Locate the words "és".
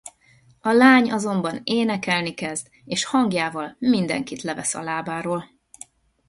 2.85-3.05